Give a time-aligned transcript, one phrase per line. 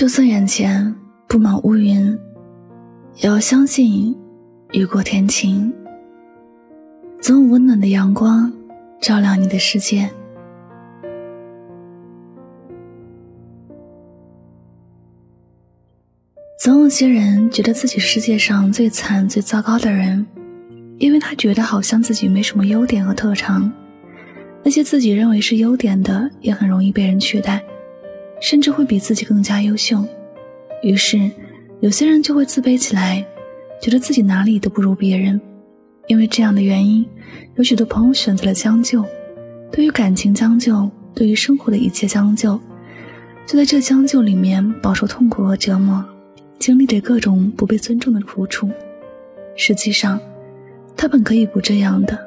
[0.00, 0.96] 就算眼前
[1.28, 2.18] 布满乌云，
[3.16, 4.16] 也要相信
[4.72, 5.70] 雨过天晴。
[7.20, 8.50] 总有温暖的阳光
[8.98, 10.08] 照亮你的世界。
[16.58, 20.26] 总有些人觉得自己世界上最惨、最糟糕的人，
[20.96, 23.70] 因为他觉得好像自己没什么优点和特长，
[24.64, 27.62] 那些自己认为是优点的，也很容易被人取代，
[28.40, 30.04] 甚至会比自己更加优秀。
[30.82, 31.30] 于是，
[31.80, 33.24] 有些人就会自卑起来，
[33.80, 35.40] 觉得自己哪里都不如别人。
[36.08, 37.06] 因为这样的原因，
[37.54, 39.04] 有许多朋友选择了将就，
[39.70, 42.58] 对于感情将就，对于生活的一切将就，
[43.46, 46.04] 就在这将就里面饱受痛苦和折磨。
[46.58, 48.68] 经历着各种不被尊重的苦楚，
[49.56, 50.20] 实际上，
[50.96, 52.18] 他本可以不这样的，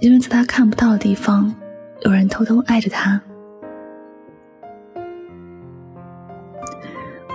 [0.00, 1.54] 因为在他看不到的地方，
[2.02, 3.20] 有人偷偷爱着他。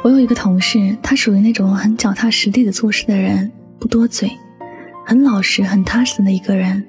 [0.03, 4.31] 我有一个同事，他属于那种很脚踏实地的做事的人，不多嘴，
[5.05, 6.83] 很老实、很踏实的一个人。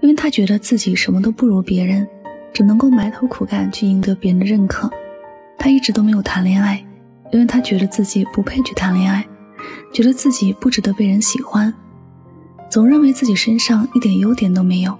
[0.00, 2.06] 因为他觉得自己什么都不如别人，
[2.52, 4.90] 只能够埋头苦干去赢得别人的认可。
[5.58, 6.82] 他一直都没有谈恋爱。
[7.32, 9.26] 因为他觉得自己不配去谈恋爱，
[9.90, 11.72] 觉得自己不值得被人喜欢，
[12.68, 14.94] 总认为自己身上一点优点都没有。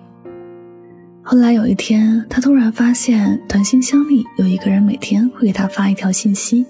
[1.23, 6.65] 后来有一天，他突然发现短信箱里有一个人每天会给他发一条信息，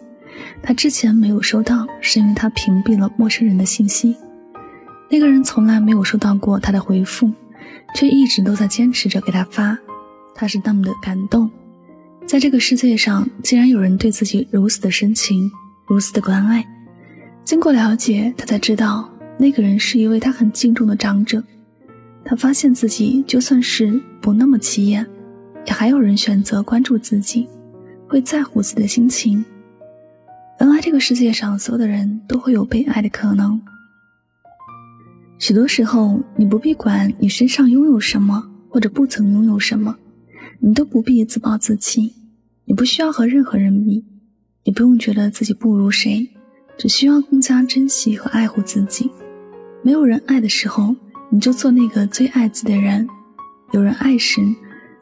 [0.63, 4.17] 他之前没有收到，是因为他屏蔽了陌生人的信息。
[5.11, 7.31] 那个人从来没有收到过他的回复，
[7.95, 9.79] 却一直都在坚持着给他发，
[10.35, 11.51] 他是那么的感动。
[12.27, 15.51] 在这个世界上，竟然有人对自己如此的深情，
[15.87, 16.65] 如此的关爱。
[17.45, 21.43] 经过了解，他才知道那个人是一位他很敬重的长者。
[22.25, 25.05] 他发现自己就算是不那么起眼，
[25.67, 27.49] 也还有人选择关注自己，
[28.09, 29.45] 会在乎自己的心情。
[30.61, 33.61] 原来这个世界上所有的人都会有被爱的可能。
[35.39, 39.97] 许多时候，你不必管你身上拥有什么，或者不曾拥有什么。
[40.61, 42.15] 你都不必自暴自弃，
[42.65, 44.05] 你不需要和任何人比，
[44.63, 46.31] 也不用觉得自己不如谁，
[46.79, 49.11] 只需要更加珍惜和爱护自己。
[49.83, 50.95] 没有人爱的时候，
[51.31, 53.05] 你就做那个最爱自己的人；
[53.73, 54.41] 有人爱时，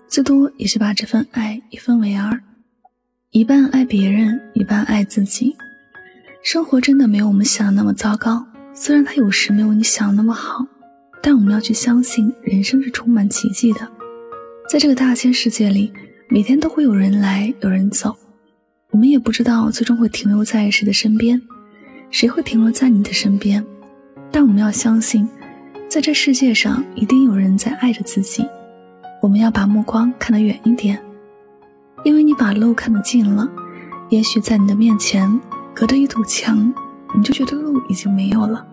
[0.08, 2.42] 最多也是把这份爱一分为二，
[3.32, 5.56] 一半爱别人，一半爱自己。
[6.42, 10.66] 生活真的没有我们想的那么糟糕，虽然它有时没有你想的那么好，
[11.22, 13.88] 但我们要去相信，人生是充满奇迹的。
[14.68, 15.92] 在这个大千世界里，
[16.28, 18.16] 每天都会有人来，有人走，
[18.90, 21.40] 我们也不知道最终会停留在谁的身边，
[22.10, 23.64] 谁会停留在你的身边。
[24.32, 25.28] 但我们要相信，
[25.88, 28.44] 在这世界上一定有人在爱着自己。
[29.22, 31.00] 我们要把目光看得远一点，
[32.04, 33.48] 因为你把路看得近了，
[34.08, 35.40] 也许在你的面前
[35.74, 36.72] 隔着一堵墙，
[37.14, 38.66] 你就觉得路已经没有了。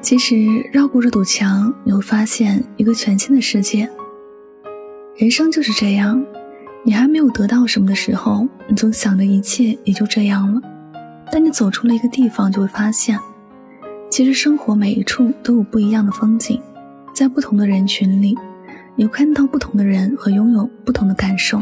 [0.00, 0.36] 其实
[0.72, 3.88] 绕过这堵墙，你会发现一个全新的世界。
[5.16, 6.24] 人生就是这样，
[6.82, 10.60] 你还没有得到什么的时候，你总想着一切也就这样了。
[11.30, 13.18] 但你走出了一个地方，就会发现，
[14.10, 16.60] 其实生活每一处都有不一样的风景，
[17.14, 18.36] 在不同的人群里，
[18.96, 21.60] 你会看到不同的人和拥有不同的感受。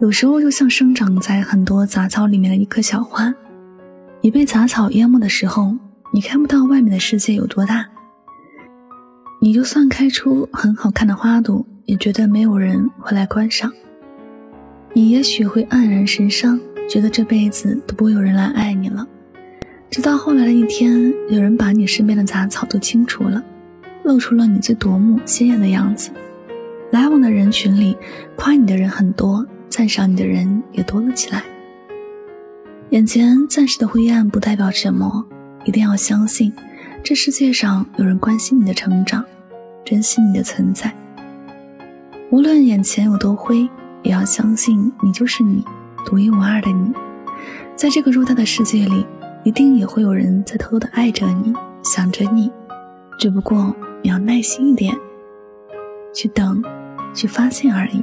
[0.00, 3.34] 有时候就像生长在很多杂草里面的一棵小花，
[4.22, 5.74] 你被杂草淹没的时候，
[6.12, 7.86] 你看不到外面的世界有多大。
[9.42, 11.64] 你就算开出很好看的花朵。
[11.86, 13.72] 也觉得没有人会来观赏，
[14.92, 19.04] 你也许会黯然神伤，觉得这辈子都不会有人来爱你了。
[19.90, 23.42] 直到后来的一天，有人把你身边的杂草都清除了，
[24.04, 26.12] 露出了你最夺目鲜艳的样子。
[26.92, 27.96] 来往的人群里，
[28.36, 31.42] 夸你的人很多，赞赏你的人也多了起来。
[32.90, 35.24] 眼前暂时的灰暗不代表什么，
[35.64, 36.52] 一定要相信，
[37.04, 39.24] 这世界上有人关心你的成长，
[39.84, 40.92] 珍惜你的存在。
[42.30, 43.68] 无论眼前有多灰，
[44.02, 45.64] 也要相信你就是你，
[46.04, 46.92] 独一无二的你。
[47.76, 49.06] 在这个偌大的世界里，
[49.44, 52.50] 一定也会有人在偷偷的爱着你，想着你。
[53.18, 54.96] 只不过你要耐心一点，
[56.12, 56.60] 去等，
[57.14, 58.02] 去发现而已。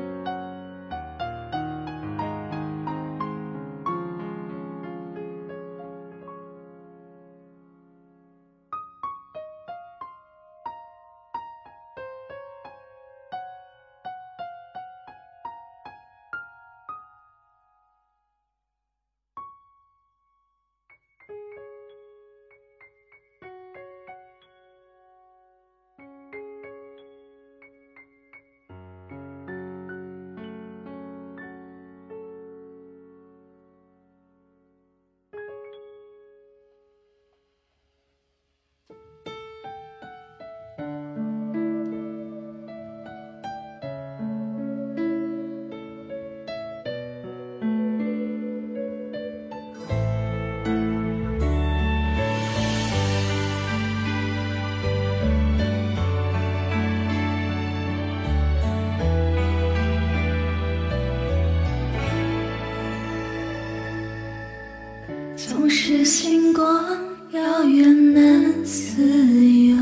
[65.93, 66.85] 是星光
[67.33, 69.75] 遥远难自由，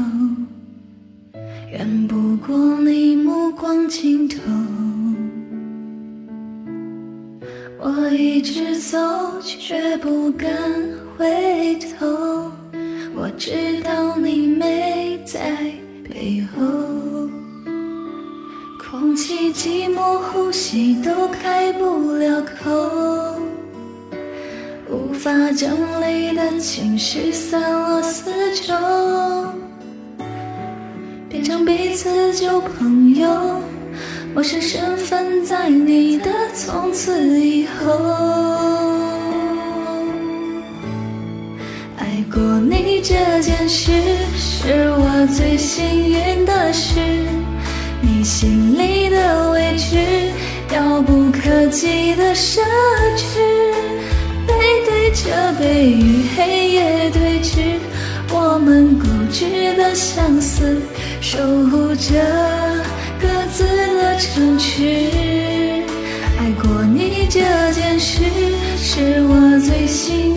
[1.72, 4.42] 远不过你目光尽头。
[7.80, 8.98] 我一直走，
[9.40, 10.52] 却不敢
[11.16, 12.52] 回头。
[13.16, 15.72] 我知道你没在
[16.04, 17.30] 背后，
[18.80, 23.39] 空气寂寞，呼吸都开不了口。
[25.20, 25.70] 无法整
[26.02, 28.74] 理的情绪散落四周，
[31.28, 33.28] 变成彼此旧朋友，
[34.34, 37.98] 陌生身份在你的从此以后。
[41.98, 43.92] 爱过你这件事，
[44.38, 46.98] 是我最幸运的事，
[48.02, 50.32] 你心里的委屈，
[50.74, 52.62] 遥不可及的奢
[53.18, 53.49] 侈。
[55.10, 57.80] 背对着背与黑夜对峙，
[58.32, 60.80] 我们固执的相思，
[61.20, 62.14] 守护着
[63.20, 64.84] 各自的城池。
[66.38, 67.40] 爱过你这
[67.72, 68.22] 件事，
[68.78, 70.29] 是我最幸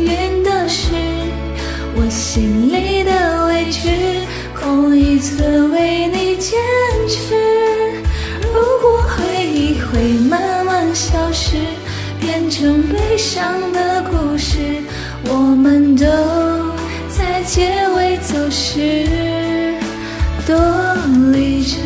[18.32, 19.06] 都是
[20.46, 20.56] 多
[21.32, 21.76] 理智。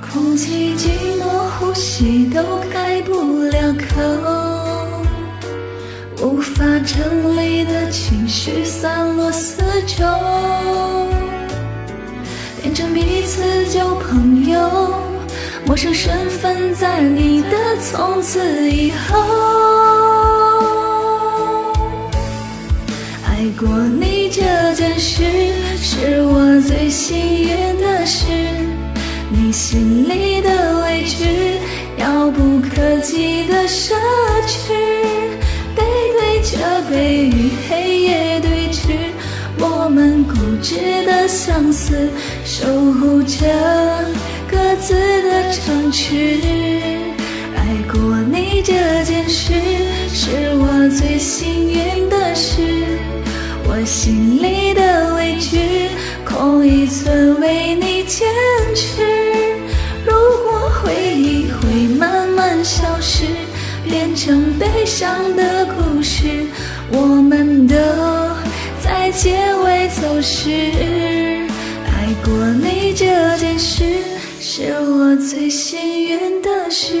[0.00, 0.88] 空气寂
[1.20, 1.24] 寞，
[1.58, 2.42] 呼吸都
[2.72, 3.84] 开不了口。
[6.22, 10.04] 无法整理的情绪散落四周，
[12.62, 13.65] 变成彼此，
[15.66, 19.18] 陌生身份在你的从此以后。
[23.24, 23.68] 爱过
[24.00, 24.42] 你这
[24.74, 25.24] 件事，
[25.76, 28.26] 是我最幸运的事，
[29.28, 31.58] 你心里的委屈，
[31.98, 33.92] 遥不可及的奢
[34.46, 34.72] 侈。
[35.74, 35.82] 背
[36.16, 39.10] 对着背与黑夜对峙，
[39.58, 42.08] 我们固执的相思，
[42.44, 43.46] 守护着
[45.86, 46.40] 的城池。
[47.54, 47.62] 爱
[47.92, 48.72] 过你这
[49.04, 49.54] 件事，
[50.12, 52.60] 是我最幸运的事。
[53.68, 55.88] 我心里的委屈，
[56.24, 58.26] 空一寸为你坚
[58.74, 59.02] 持。
[60.04, 60.12] 如
[60.44, 63.24] 果回忆会慢慢消失。
[63.88, 66.46] 变成悲伤的故事，
[66.90, 67.76] 我们都
[68.82, 70.50] 在结尾走失。
[71.86, 73.84] 爱过你这件事，
[74.48, 76.94] 是我最幸运的事。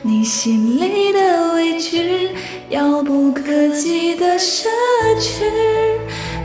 [0.00, 2.30] 你心里的委屈，
[2.70, 3.42] 遥不可
[3.78, 4.64] 及的奢
[5.20, 5.42] 侈。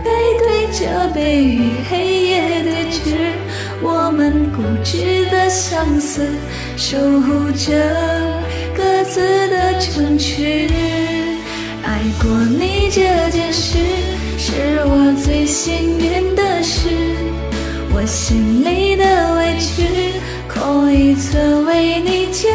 [0.03, 3.31] 背对着背与黑夜对峙，
[3.81, 6.27] 我们固执的相思，
[6.75, 7.71] 守护着。
[8.75, 10.67] 各自的城池，
[11.85, 13.77] 爱过你这件事，
[14.37, 16.89] 是我最幸运的事。
[17.93, 19.83] 我心里的委屈，
[20.73, 22.49] 我一寸为你坚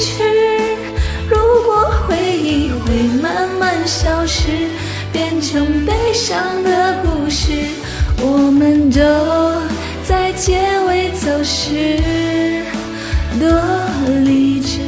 [0.00, 0.24] 持。
[1.28, 4.48] 如果回忆会慢慢消失，
[5.12, 7.52] 变成悲伤的故事，
[8.20, 9.00] 我们都
[10.02, 10.58] 在结
[10.88, 11.96] 尾走失
[13.38, 13.48] 多
[14.24, 14.80] 理智。